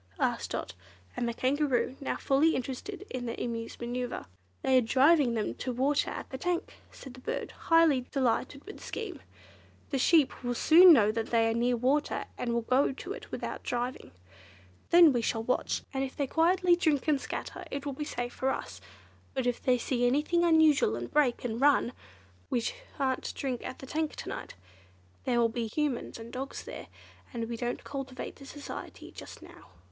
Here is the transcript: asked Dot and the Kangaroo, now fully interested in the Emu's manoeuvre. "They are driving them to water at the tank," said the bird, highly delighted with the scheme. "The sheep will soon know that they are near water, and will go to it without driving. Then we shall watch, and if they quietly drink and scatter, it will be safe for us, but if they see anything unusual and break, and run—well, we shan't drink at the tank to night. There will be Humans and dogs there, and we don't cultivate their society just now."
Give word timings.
asked 0.19 0.49
Dot 0.49 0.73
and 1.15 1.29
the 1.29 1.33
Kangaroo, 1.35 1.95
now 1.99 2.15
fully 2.15 2.55
interested 2.55 3.05
in 3.11 3.27
the 3.27 3.39
Emu's 3.39 3.79
manoeuvre. 3.79 4.25
"They 4.63 4.79
are 4.79 4.81
driving 4.81 5.35
them 5.35 5.53
to 5.53 5.71
water 5.71 6.09
at 6.09 6.27
the 6.31 6.39
tank," 6.39 6.73
said 6.91 7.13
the 7.13 7.19
bird, 7.19 7.51
highly 7.51 8.07
delighted 8.11 8.65
with 8.65 8.77
the 8.77 8.81
scheme. 8.83 9.21
"The 9.91 9.99
sheep 9.99 10.43
will 10.43 10.55
soon 10.55 10.91
know 10.91 11.11
that 11.11 11.27
they 11.27 11.47
are 11.51 11.53
near 11.53 11.77
water, 11.77 12.25
and 12.35 12.51
will 12.51 12.63
go 12.63 12.91
to 12.91 13.13
it 13.13 13.29
without 13.29 13.61
driving. 13.61 14.09
Then 14.89 15.13
we 15.13 15.21
shall 15.21 15.43
watch, 15.43 15.83
and 15.93 16.03
if 16.03 16.15
they 16.17 16.25
quietly 16.25 16.75
drink 16.75 17.07
and 17.07 17.21
scatter, 17.21 17.63
it 17.69 17.85
will 17.85 17.93
be 17.93 18.03
safe 18.03 18.33
for 18.33 18.49
us, 18.49 18.81
but 19.35 19.45
if 19.45 19.61
they 19.61 19.77
see 19.77 20.07
anything 20.07 20.43
unusual 20.43 20.95
and 20.95 21.11
break, 21.13 21.45
and 21.45 21.61
run—well, 21.61 21.93
we 22.49 22.61
shan't 22.97 23.35
drink 23.35 23.63
at 23.63 23.77
the 23.77 23.85
tank 23.85 24.15
to 24.15 24.29
night. 24.29 24.55
There 25.25 25.39
will 25.39 25.47
be 25.47 25.67
Humans 25.67 26.17
and 26.17 26.33
dogs 26.33 26.63
there, 26.63 26.87
and 27.31 27.47
we 27.47 27.55
don't 27.55 27.83
cultivate 27.83 28.37
their 28.37 28.47
society 28.47 29.11
just 29.11 29.43
now." 29.43 29.67